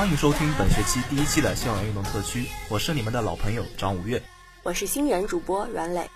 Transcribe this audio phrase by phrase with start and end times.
[0.00, 4.22] 欢迎收听本学期第一期的校园运动特区，我是你们的老朋友张五月，
[4.62, 6.08] 我是新人主播阮磊。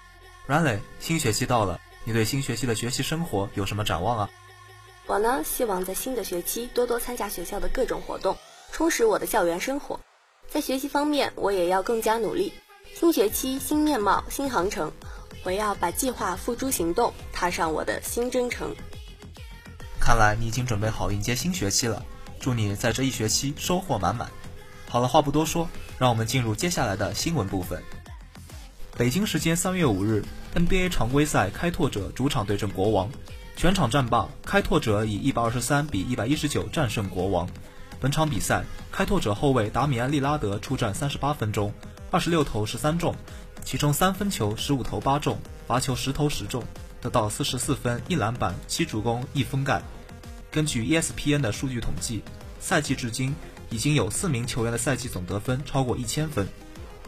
[0.47, 4.31] 阮磊，新学期到了，你对新学期的学习生活有什么展望啊？
[5.05, 8.35] 我呢，希望在新的学期多多参加学校的各种活动，
[8.73, 10.01] 充实我的校园生活。
[10.49, 12.55] 在学习方面，我也要更加努力。
[12.95, 14.91] 新学期新面貌新航程，
[15.43, 18.75] 我要把计划付诸行动，踏上我的新征程。
[20.01, 22.03] 看来你已经准备好迎接新学期了。
[22.45, 24.31] 祝你在这一学期收获满满。
[24.87, 27.83] 好了，话不多说，让我们进入接下来的新闻部分。
[28.99, 30.23] 北京时间三月五日
[30.55, 33.09] ，NBA 常规赛开拓者主场对阵国王，
[33.57, 37.49] 全场战罢，开拓者以一百二十三比一百一十九战胜国王。
[37.99, 38.63] 本场比赛，
[38.93, 41.73] 开拓者后卫达米安·利拉德出战三十八分钟，
[42.11, 43.15] 二十六投十三中，
[43.65, 46.63] 其中三分球十五投八中，罚球十投十中，
[47.01, 49.81] 得到四十四分、一篮板、七助攻、一封盖。
[50.55, 52.23] 根据 ESPN 的数据统计，
[52.61, 53.35] 赛季至今
[53.71, 56.47] 已经有四名球员的赛季总得分超过一千分：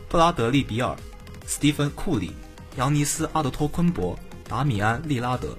[0.09, 0.97] 布拉德利·比尔、
[1.47, 2.33] 斯蒂芬·库里、
[2.77, 4.19] 扬尼斯·阿德托昆博、
[4.49, 5.57] 达米安·利拉德。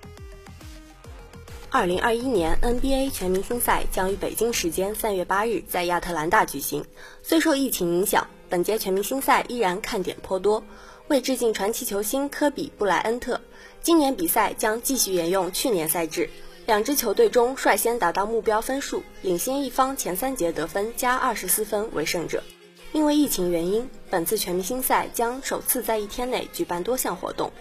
[1.70, 6.84] 二零二一年 NBA 全明星赛将于北京时间三月八日在亚特兰大举行。
[7.24, 10.62] 虽受疫情影响，本届全明星赛依然看点颇多。
[11.08, 13.40] 为致敬传奇球星科比·布莱恩特，
[13.82, 16.30] 今年比赛将继续沿用去年赛制。
[16.68, 22.44] 两支球队中率先达到目标分数、领先一方前三节得分加二十四分为胜者。
[22.92, 27.54] 因为疫情原因，本次全明星赛将首次在一天内举办多项活动。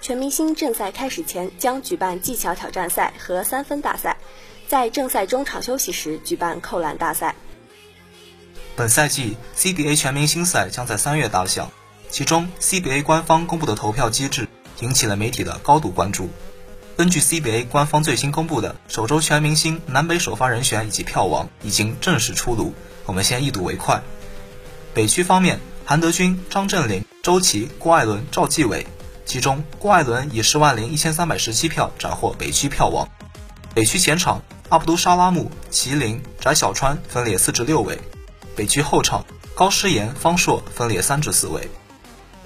[0.00, 4.16] 全明星正赛开始前将举办技巧挑战赛和三分大赛，
[4.68, 7.34] 在正赛中场休息时举办扣篮大赛。
[8.76, 11.72] 本赛季 CBA 全明星赛将在三月打响，
[12.08, 14.46] 其中 CBA 官方公布的投票机制
[14.78, 16.28] 引起了媒体的高度关注。
[16.96, 22.72] 根据 CBA 官方最新公布的首周全明星南北首发人选以及票王已经正式出炉，
[23.04, 24.00] 我们先一睹为快。
[24.94, 28.86] 北区方面，韩德君、张镇麟、周琦、郭艾伦、赵继伟，
[29.26, 33.08] 其中郭艾伦以十万零一千三百十七票斩获北区票王。
[33.74, 37.96] 北区前场，阿卜杜沙拉木、麒麟、翟小川分列四至六位；
[38.54, 39.24] 北区后场，
[39.56, 41.68] 高诗岩、方硕分列三至四位。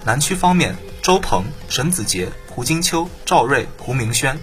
[0.07, 0.75] 南区方面，
[1.09, 2.29] 周鹏、沈子杰。
[2.51, 4.39] 胡金秋、赵睿、胡明轩，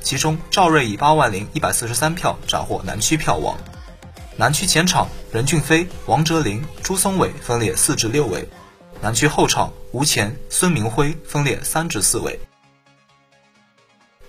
[0.00, 3.56] 其中赵睿以八万零一百四十三票斩获南区票王。
[4.36, 8.44] 南区前场任骏飞、王哲林、朱松伟分列四至六位，
[9.00, 12.40] 南区后场吴前、孙明辉分列三至四位。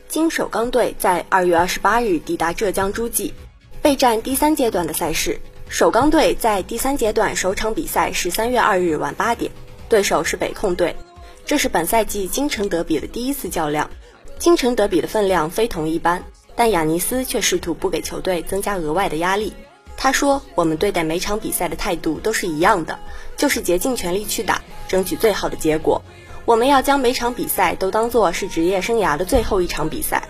[0.08, 3.34] 金首钢队在二月二十八日抵达浙江诸暨，
[3.81, 5.42] 备战第三阶段的赛事。
[5.68, 9.52] 首钢队在第三阶段首场比赛是三月二日晚八点，
[9.90, 10.96] 对手是北控队。
[11.46, 13.90] 这是本赛季京城德比的第一次较量，
[14.40, 16.24] 京城德比的分量非同一般，
[16.56, 19.54] 但亚尼斯却试图不给球队增加额外的压力。
[19.98, 22.98] 他说：“我们对待每场比赛的态度都是一样的，
[23.38, 26.02] 就是竭尽全力去打，争取最好的结果。
[26.46, 30.28] 我们要将每场比赛都当作是职业生涯的最后一场比赛。”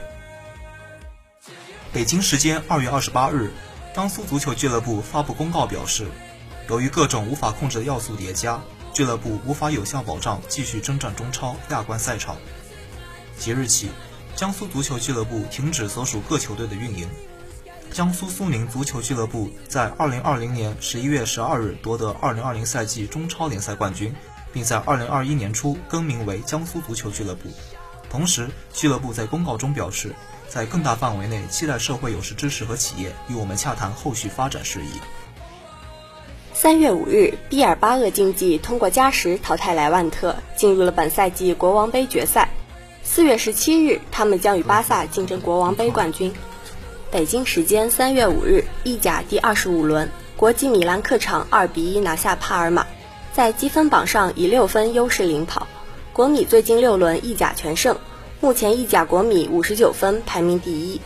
[1.93, 3.51] 北京时间二月二十八日，
[3.95, 6.07] 江苏足球俱乐部发布公告表示，
[6.67, 8.61] 由于各种无法控制的要素叠加。
[8.93, 12.37] 俱乐部无法有效保障继续征战中超、亚冠赛场。
[13.37, 13.89] 即日起，
[14.35, 17.07] 江苏足球俱乐部停止所属各球队的运营。
[17.91, 24.15] 江苏苏宁足球俱乐部在2020年11月12日夺得2020赛季中超联赛冠军，
[24.53, 27.49] 并在2021年初更名为江苏足球俱乐部。
[28.09, 30.15] 同时，俱乐部在公告中表示，
[30.47, 34.99] 在更大范围内期待社会有识之士和企业与我们洽谈后续发展事宜。
[36.61, 42.49] 三月五日，毕尔巴鄂竞技通过加时淘汰莱万特，进入了本赛季国王杯决赛。
[43.03, 46.31] 四月十七日，他们将与巴萨竞争国王杯冠军。
[47.09, 52.85] 北京时间三月五日，意甲第二十五轮，国际米兰客场二比一拿下帕尔马，
[53.33, 55.65] 在积分榜上以六分优势领跑。
[56.13, 57.97] 国米最近六轮意甲全胜，
[58.39, 61.01] 目前意甲国米五十九分排名第一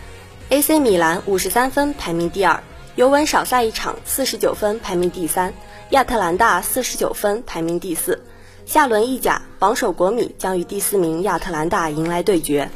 [0.50, 2.62] ，AC 米兰五十三分排名第二。
[2.96, 5.52] 尤文少赛一场，四十九分排名第三；
[5.90, 8.24] 亚特兰大四十九分排名第四。
[8.66, 12.70] 下轮意甲榜首国米将与第四名亚特兰大迎来对决。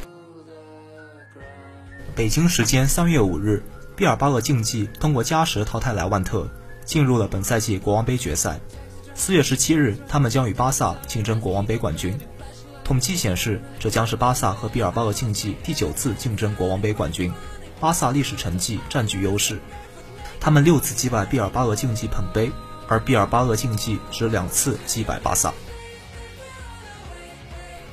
[2.14, 3.62] 北京时间三月五日，
[3.96, 6.46] 毕尔巴鄂竞技通过加时淘汰莱万特，
[6.84, 8.60] 进入了本赛季国王杯决赛。
[9.14, 12.14] 四月十七日，他们将与巴萨竞争国王杯冠军。
[12.84, 17.32] 统计显示，这将是巴萨和毕尔巴鄂竞技第九次竞争国王杯冠军。
[17.80, 19.58] 巴萨历史成绩占据优势。
[20.40, 22.50] 他们六次击败毕尔巴鄂竞技捧杯，
[22.88, 25.52] 而毕尔巴鄂竞技只两次击败巴萨。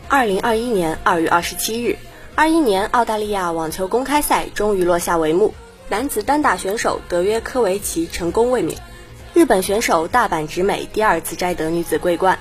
[0.07, 1.97] 二零二一年二月二十七日，
[2.35, 5.53] 二一年澳大利亚网球公开赛终于落下帷幕，
[5.89, 8.79] 男子单打选手德约科维奇成功卫冕，
[9.33, 12.39] 日本选手大阪直美第二次摘得女子桂冠。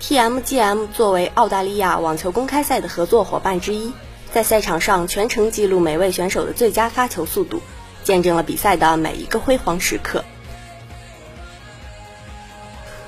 [0.00, 3.92] TMGM 作为澳大利亚网球公开赛的合作伙伴之一，
[4.32, 7.60] 在赛场上全程记录每位选手的最佳发球速度。
[8.04, 10.24] 见证了比赛的每一个辉煌时刻。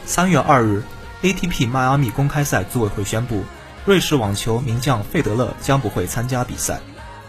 [0.06, 0.82] 三月二日
[1.22, 3.42] ，ATP 迈阿密公开赛组委会宣布，
[3.86, 6.78] 瑞士网球名将费德勒将不会参加比赛。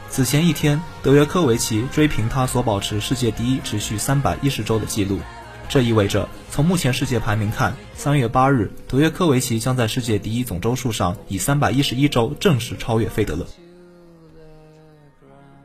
[0.09, 5.19] 此前一天，德约科维奇追平他所保持世界第一持续三百一十周的纪录，
[5.67, 13.45] 这意味着从目前世界排名看，三月八日，德约科维奇将在世界第一总周数上以三百一十一周正式超越费德勒。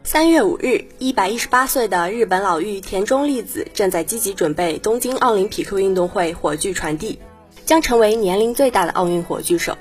[0.02, 7.19] 三月五日，一百一十八岁的日本老妪田中丽子正在积极准备东京奥林匹克运动会火炬传递，
[7.64, 9.76] 将成为年龄最大的奥运火炬手。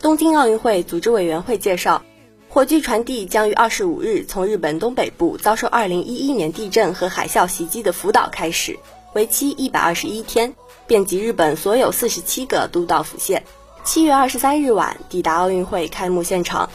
[0.00, 2.02] 东京奥运会组织委员会介绍，
[2.48, 8.78] 火炬传递将于二十五日从日本东北部遭受二零一一年地震和海啸袭击的福岛开始，
[9.14, 10.54] 为期一百二十一天，
[10.86, 13.44] 遍及日本所有四十七个都道府县。
[13.84, 16.70] 七月二十三日晚抵达奥运会开幕现场。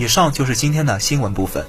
[0.00, 1.62] 以上就是今天的新闻部分。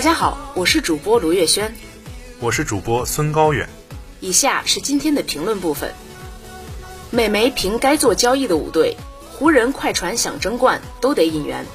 [0.00, 1.74] 大家好，我是主播卢月轩，
[2.38, 3.68] 我是主播孙高远。
[4.20, 5.92] 以下是今天的评论部分。
[7.10, 8.96] 美媒评该做交易的五队，
[9.30, 11.66] 湖人、快船想争冠都得引援。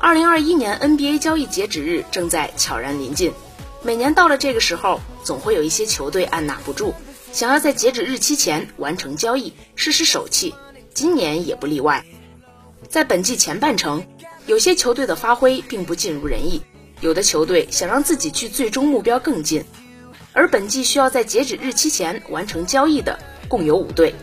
[0.00, 3.32] 二零二一年 NBA 交易截止日正在悄然临近，
[3.84, 6.92] 每年到了这个时候，总会有一些球队按捺不住，
[7.32, 10.56] 想要在截止日期前完成交易，试试手气。
[10.92, 12.04] 今年也不例外。
[12.88, 14.04] 在本季前半程，
[14.46, 16.62] 有些球队的发挥并不尽如人意。
[17.02, 19.64] 有的球队想让自己距最终目标更近，
[20.32, 23.18] 而本季需要在截止日期前完成交易的
[23.48, 24.14] 共有五队。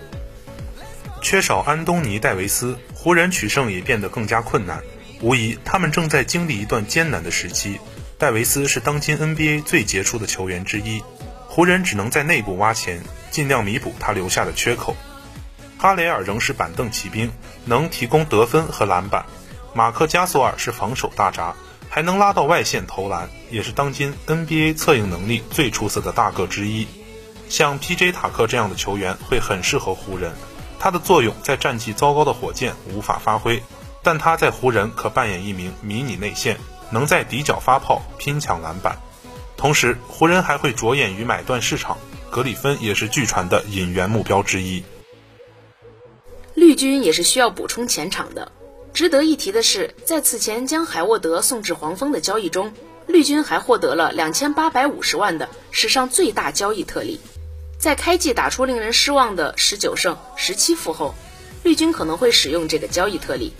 [1.21, 4.81] 缺少安东尼·戴维斯，湖人取胜也变得更加困难。
[5.21, 7.77] 无疑，他们正在经历一段艰难的时期。
[8.17, 11.03] 戴维斯是当今 NBA 最杰出的球员之一，
[11.49, 14.95] 湖人只能在内部挖钱，尽量弥补他留下的缺口。
[15.77, 17.29] 哈雷尔仍是板凳骑兵，
[17.65, 19.25] 能提供得分和篮板。
[19.73, 21.53] 马克·加索尔是防守大闸。
[21.99, 26.87] 还能拉到外线投篮，也是当今 NBA 策应能力最出色的大个之一。
[27.49, 28.13] 像 P.J.
[28.13, 30.31] 塔克这样的球员会很适合湖人，
[30.79, 33.61] 他的作用在战绩糟糕的火箭无法发挥，
[34.01, 36.57] 但他在湖人可扮演一名迷你内线，
[36.89, 38.97] 能在底角发炮、拼抢篮板。
[39.57, 41.97] 同时，湖人还会着眼于买断市场，
[42.31, 44.85] 格里芬也是据传的引援目标之一。
[46.55, 48.53] 绿军也是需要补充前场的。
[48.93, 52.73] 值得一提的是，在此前将海沃德送至黄蜂的交易中，
[53.07, 57.19] 绿军还获得了两千八百五十万的史上最大交易特例。
[57.77, 61.15] 在开季打出令人失望的十九胜十七负后，
[61.63, 63.53] 绿军可能会使用这个交易特例。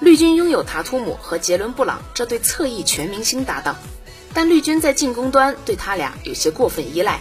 [0.00, 3.76] 绿军拥有塔图姆和杰伦布朗这对侧翼全明星搭档，
[4.32, 7.20] 但绿军在进攻端对他俩有些过分依赖，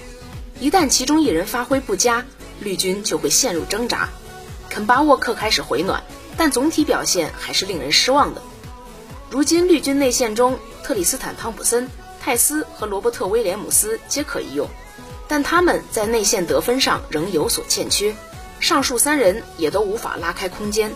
[0.60, 2.26] 一旦其中一人发挥不佳，
[2.60, 4.10] 绿军就会陷入挣扎。
[4.70, 6.04] 肯巴沃克开始回暖，
[6.38, 8.42] 但总体表现还是令人失望的。
[9.30, 11.90] 如今绿军内线中，特里斯坦汤普森、
[12.22, 14.68] 泰斯和罗伯特威廉姆斯皆可以用，
[15.28, 18.16] 但他们在内线得分上仍有所欠缺，
[18.60, 20.92] 上述三人也都无法拉开空间。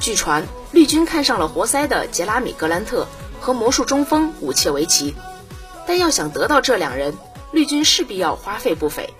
[0.00, 3.06] 据传，绿军看上了活塞的杰拉米·格兰特
[3.40, 5.14] 和魔术中锋武切维奇，
[5.86, 7.16] 但要想得到这两人，
[7.52, 9.14] 绿军势必要花费不菲，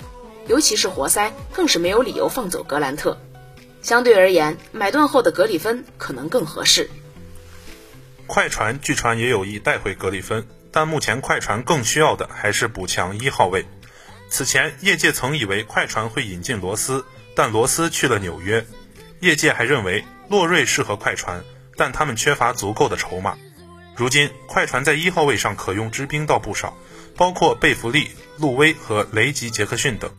[0.47, 3.17] 尤其是活塞更是没有理由放走格兰特。
[3.85, 6.89] 相对而言，买断后的格里芬可能更合适。
[8.27, 13.67] 快船据传也有意带回格里芬，但目前快船更需要的还是补强一号位。
[14.31, 17.05] 此前业界曾以为快船会引进罗斯，
[17.37, 18.67] 但罗斯去了纽约。
[19.21, 21.45] 业界还认为洛瑞适合快船，
[21.77, 23.37] 但他们缺乏足够的筹码。
[23.95, 26.75] 如今快船在一号位上可用之兵倒不少，
[27.19, 30.11] 包括贝弗利、路威和雷吉·杰克逊等。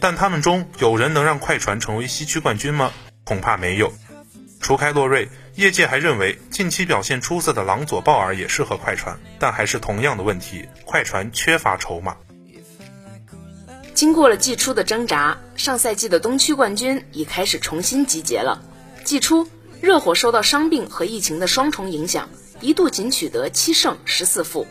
[0.00, 2.92] 但他们中有人能让快船成为西区冠军吗？
[3.24, 3.92] 恐怕没有。
[4.60, 12.16] 除开洛瑞，业界还认为近期表现出色的朗佐·鲍尔也适合快船，但还是同样的问题，快船缺乏筹码。
[13.94, 18.62] 经过了季初的挣扎，上赛季的东区冠军已开始重新集结了。
[19.04, 19.48] 季初，
[19.80, 22.28] 热火受到伤病和疫情的双重影响，
[22.60, 24.66] 一度仅取得七胜十四负，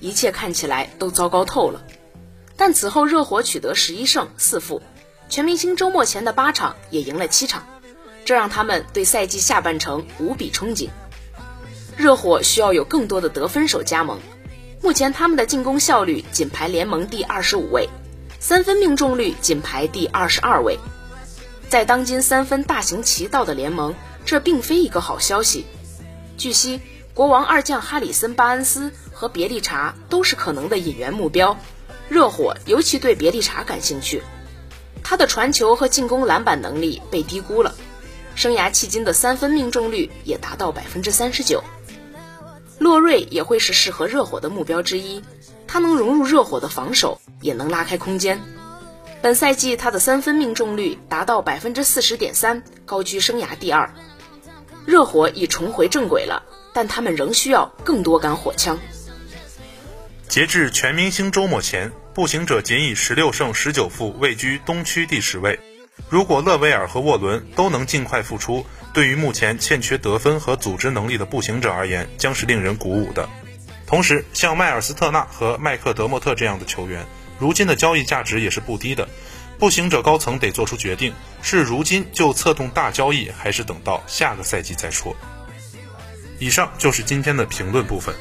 [0.00, 1.82] 一切看起来都糟糕透了。
[2.60, 4.82] 但此后，热火取得十一胜四负，
[5.30, 7.66] 全明星周末前的八场也赢了七场，
[8.26, 10.90] 这让他们对赛季下半程无比憧憬。
[11.96, 14.20] 热火需要有更多的得分手加盟，
[14.82, 17.88] 目前他们的进攻效率仅排联盟第二十五位，
[18.40, 20.78] 三分命中率仅排第二十二位，
[21.70, 23.94] 在当今三分大行其道的联盟，
[24.26, 25.64] 这并非一个好消息。
[26.36, 26.82] 据悉，
[27.14, 31.56] 国王二将哈里森·巴恩斯和别利查都是可能的引援目标。
[32.10, 34.20] 热火尤其对别利查感兴趣，
[35.04, 37.72] 他的传球和进攻篮板能力被低估了，
[38.34, 41.62] 生涯迄今的三分命中率也达到百分之三十九。
[42.80, 45.22] 洛瑞也会是适合热火的目标之一，
[45.68, 48.42] 他能融入热火的防守，也能拉开空间。
[49.22, 53.94] 本赛季他的三分命中率达到百分之四十点三，高居生涯第二。
[54.84, 58.80] 热火已重回正轨了，但他们仍需要更多杆火枪。
[60.26, 65.58] 截至全明星周末前，步行者仅以十六胜十九负位居东区第十位。
[66.08, 73.28] 如果勒维尔和沃伦都能尽快复出，对于目前欠缺得分和组织能力的步行者而言，将是令人鼓舞的。
[73.86, 77.06] 同时，像迈尔斯特纳和麦克德莫特这样的球员，
[77.38, 79.08] 如今的交易价值也是不低的。
[79.58, 85.14] 步行者高层得做出决定：是如今就策动大交易，还是等到下个赛季再说。
[86.38, 88.14] 以上就是今天的评论部分。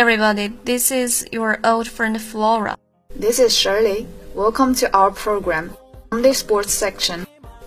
[0.00, 0.48] Everybody.
[0.64, 2.78] This is your old friend Flora.
[3.14, 4.06] This is Shirley.
[4.34, 5.76] Welcome to our program,
[6.10, 7.26] Monday Sports section.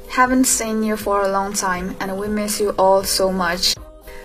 [0.10, 3.76] Haven't seen you for a long time, and we miss you all so much.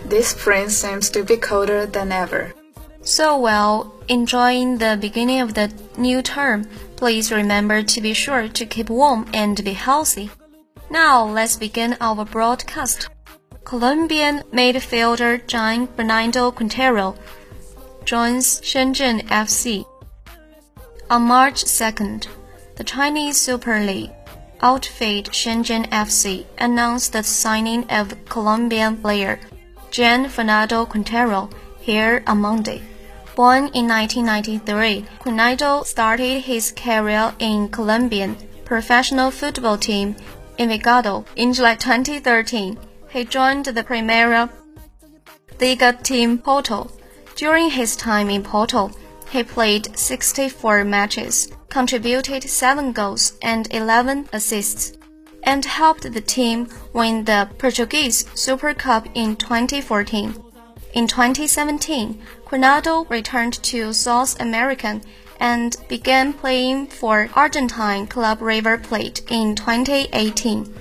[0.07, 2.55] This spring seems to be colder than ever.
[3.03, 6.65] So, well, enjoying the beginning of the new term,
[6.97, 10.31] please remember to be sure to keep warm and be healthy.
[10.91, 13.11] Now, let's begin our broadcast.
[13.65, 17.15] Colombian midfielder John Bernardo Quintero
[18.09, 19.85] joins Shenzhen FC.
[21.11, 22.27] On March 2nd,
[22.77, 24.13] the Chinese Super League
[24.63, 29.39] outfit Shenzhen FC announced the signing of Colombian player
[29.91, 31.51] Jan Fernando Quintero
[31.81, 32.81] here on Monday.
[33.37, 40.17] Born in 1993, Quintero started his career in Colombian professional football team
[40.59, 42.79] Envigado in July 2013.
[43.11, 44.49] He joined the Primera
[45.61, 46.91] Liga team Porto
[47.39, 48.91] during his time in Porto,
[49.31, 54.99] he played 64 matches, contributed 7 goals and 11 assists.
[55.45, 60.35] and helped the team win the Portuguese Super Cup in 2014.
[60.95, 65.01] In 2017, Coronado returned to South America
[65.39, 70.75] and began playing for Argentine club River Plate in 2018.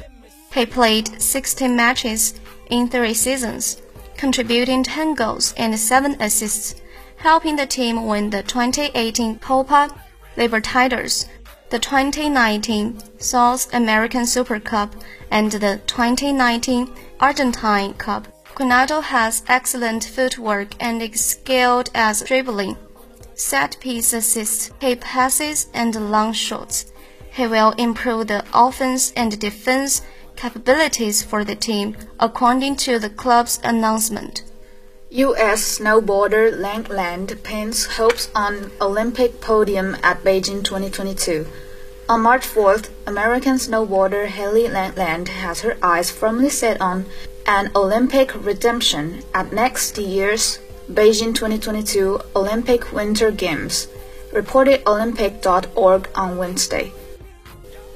[0.54, 2.34] He played 16 matches
[2.72, 3.80] in three seasons,
[4.18, 6.76] contributing 10 goals and 7 assists,
[7.18, 9.90] helping the team win the 2018 Copa
[10.36, 11.28] Libertadores
[11.70, 14.96] the 2019 South American Super Cup
[15.30, 18.28] and the 2019 Argentine Cup.
[18.56, 22.78] Coronado has excellent footwork and is skilled as dribbling,
[23.34, 26.86] set piece assists, he passes, and long shots.
[27.32, 30.02] He will improve the offense and defense
[30.38, 34.44] capabilities for the team, according to the club's announcement.
[35.10, 35.80] U.S.
[35.80, 41.48] snowboarder Lang Land pins hopes on Olympic podium at Beijing 2022.
[42.10, 47.06] On March 4th, American snowboarder Haley Land has her eyes firmly set on
[47.46, 50.60] an Olympic redemption at next year's
[50.92, 53.88] Beijing 2022 Olympic Winter Games,
[54.32, 56.94] reported Olympic.org on Wednesday.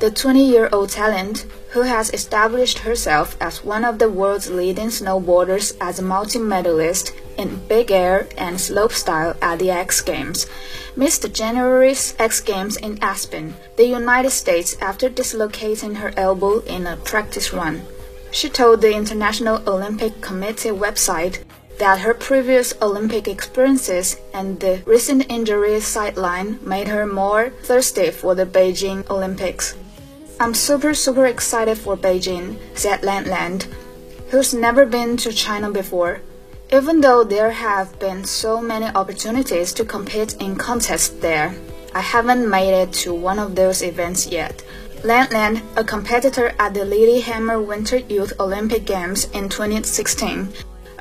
[0.02, 4.88] The 20 year old talent, who has established herself as one of the world's leading
[4.88, 10.48] snowboarders as a multi medalist in big air and slopestyle at the X Games,
[10.96, 16.98] missed January's X Games in Aspen, the United States, after dislocating her elbow in a
[16.98, 17.84] practice run.
[18.32, 21.44] She told the International Olympic Committee website
[21.78, 28.34] that her previous Olympic experiences and the recent injury sideline made her more thirsty for
[28.34, 29.76] the Beijing Olympics.
[30.42, 33.68] I'm super, super excited for Beijing, said Lan Land,
[34.32, 36.22] who's never been to China before.
[36.72, 41.54] Even though there have been so many opportunities to compete in contests there,
[41.94, 44.64] I haven't made it to one of those events yet.
[45.04, 50.52] Lan Land, a competitor at the Lillehammer Winter Youth Olympic Games in 2016,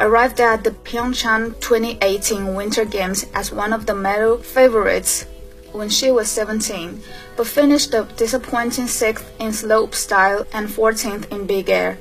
[0.01, 5.25] arrived at the Pyeongchang 2018 Winter Games as one of the medal favorites
[5.73, 7.03] when she was 17,
[7.37, 11.99] but finished a disappointing 6th in slope style and 14th in big air.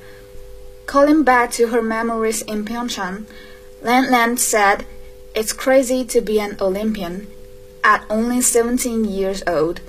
[0.86, 3.26] Calling back to her memories in Pyeongchang,
[3.82, 4.86] Lan Lan said,
[5.36, 7.28] It's crazy to be an Olympian
[7.84, 9.82] at only 17 years old.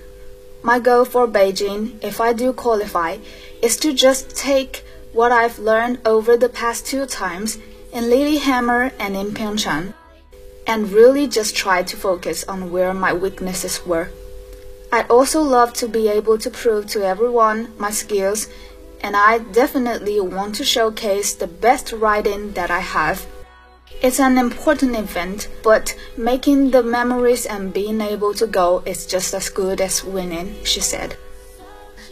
[0.62, 3.16] My goal for Beijing, if I do qualify,
[3.62, 7.58] is to just take what I've learned over the past two times
[7.92, 9.94] in Lillehammer and in Pyeongchang
[10.70, 14.08] and really just try to focus on where my weaknesses were.
[14.92, 18.46] I'd also love to be able to prove to everyone my skills,
[19.00, 23.26] and I definitely want to showcase the best riding that I have.
[24.00, 29.34] It's an important event, but making the memories and being able to go is just
[29.34, 31.16] as good as winning, she said.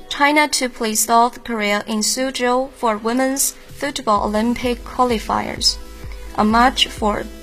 [0.08, 5.78] China to play South Korea in Suzhou for women's football Olympic qualifiers.
[6.36, 7.37] On March 4th,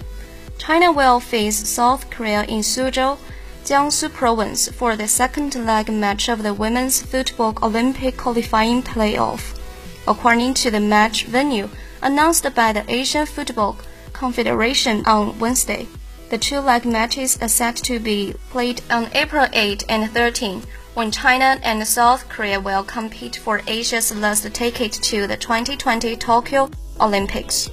[0.57, 3.17] China will face South Korea in Suzhou,
[3.65, 9.59] Jiangsu Province for the second leg match of the Women's Football Olympic qualifying playoff.
[10.07, 11.69] According to the match venue
[12.01, 13.77] announced by the Asian Football
[14.13, 15.87] Confederation on Wednesday,
[16.29, 20.63] the two leg matches are set to be played on April 8 and 13
[20.93, 26.69] when China and South Korea will compete for Asia's last ticket to the 2020 Tokyo
[26.99, 27.69] Olympics.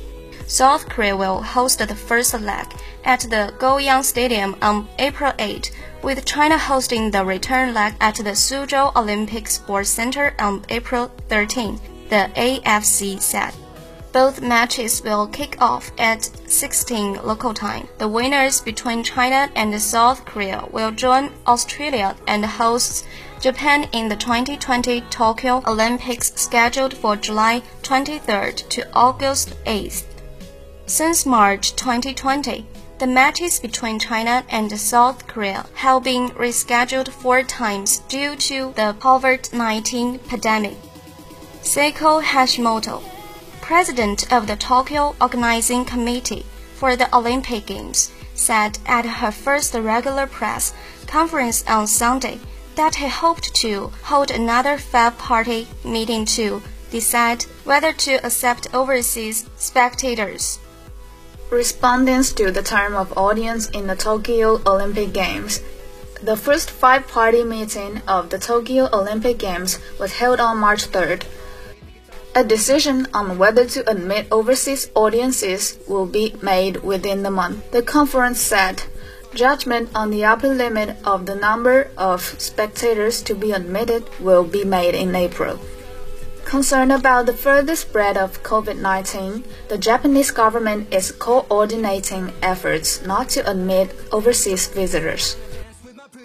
[0.53, 2.67] South Korea will host the first leg
[3.07, 8.35] at the Goyang Stadium on April 8, with China hosting the return leg at the
[8.37, 13.55] Suzhou Olympic Sports Center on April 13, the AFC said.
[14.12, 17.88] Both matches will kick off at 16 local time.
[17.97, 23.05] The winners between China and South Korea will join Australia and hosts
[23.41, 30.12] Japan in the 2020 Tokyo Olympics scheduled for July 23rd to August 8th.
[30.87, 32.66] Since March 2020,
[32.99, 38.95] the matches between China and South Korea have been rescheduled four times due to the
[38.99, 40.77] COVID-19 pandemic.
[41.62, 43.03] Seiko Hashimoto,
[43.61, 50.27] president of the Tokyo Organizing Committee for the Olympic Games, said at her first regular
[50.27, 50.75] press
[51.07, 52.40] conference on Sunday
[52.75, 60.59] that he hoped to hold another five-party meeting to decide whether to accept overseas spectators.
[61.53, 65.61] Respondents to the term of audience in the Tokyo Olympic Games.
[66.23, 71.25] The first five party meeting of the Tokyo Olympic Games was held on March 3rd.
[72.35, 77.83] A decision on whether to admit overseas audiences will be made within the month, the
[77.83, 78.85] conference said.
[79.35, 84.65] Judgment on the upper limit of the number of spectators to be admitted will be
[84.65, 85.61] made in April.
[86.44, 93.28] Concerned about the further spread of COVID 19, the Japanese government is coordinating efforts not
[93.31, 95.37] to admit overseas visitors.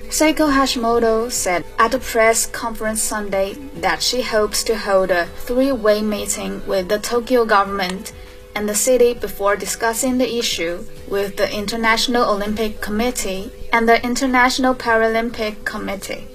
[0.09, 5.71] Seiko Hashimoto said at a press conference Sunday that she hopes to hold a three
[5.71, 8.13] way meeting with the Tokyo government
[8.55, 14.73] and the city before discussing the issue with the International Olympic Committee and the International
[14.73, 16.27] Paralympic Committee.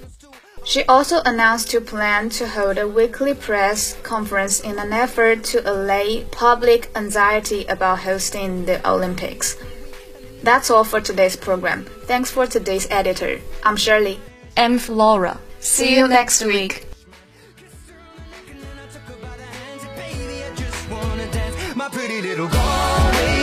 [0.65, 5.59] She also announced to plan to hold a weekly press conference in an effort to
[5.69, 9.57] allay public anxiety about hosting the Olympics.
[10.41, 11.85] That's all for today's program.
[12.05, 13.41] Thanks for today's editor.
[13.63, 14.19] I'm Shirley.
[14.55, 15.39] I'm Flora.
[15.59, 16.85] See you next week.
[21.75, 23.42] My pretty little Galway girl.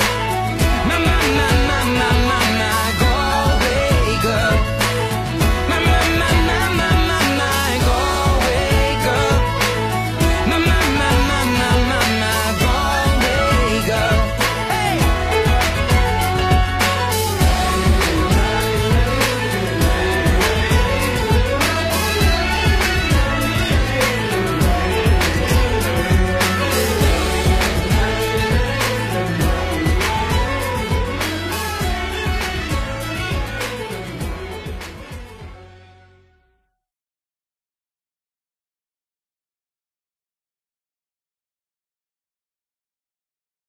[1.37, 2.40] my, my, my, my.